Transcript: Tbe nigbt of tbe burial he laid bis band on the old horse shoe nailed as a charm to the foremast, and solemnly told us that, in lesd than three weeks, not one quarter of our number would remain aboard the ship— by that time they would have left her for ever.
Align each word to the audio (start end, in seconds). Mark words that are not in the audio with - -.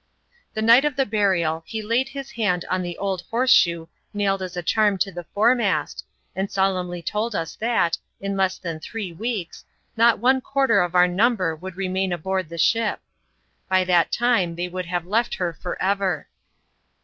Tbe 0.55 0.63
nigbt 0.63 0.83
of 0.83 0.95
tbe 0.95 1.11
burial 1.11 1.63
he 1.67 1.83
laid 1.83 2.09
bis 2.11 2.33
band 2.35 2.65
on 2.71 2.81
the 2.81 2.97
old 2.97 3.21
horse 3.29 3.51
shoe 3.51 3.87
nailed 4.15 4.41
as 4.41 4.57
a 4.57 4.63
charm 4.63 4.97
to 4.97 5.11
the 5.11 5.25
foremast, 5.25 6.03
and 6.35 6.49
solemnly 6.51 7.03
told 7.03 7.35
us 7.35 7.55
that, 7.57 7.99
in 8.19 8.33
lesd 8.33 8.61
than 8.61 8.79
three 8.79 9.11
weeks, 9.13 9.63
not 9.95 10.17
one 10.17 10.41
quarter 10.41 10.81
of 10.81 10.95
our 10.95 11.07
number 11.07 11.55
would 11.55 11.75
remain 11.75 12.11
aboard 12.11 12.49
the 12.49 12.57
ship— 12.57 12.99
by 13.69 13.83
that 13.83 14.11
time 14.11 14.55
they 14.55 14.67
would 14.67 14.87
have 14.87 15.05
left 15.05 15.35
her 15.35 15.53
for 15.53 15.79
ever. 15.79 16.27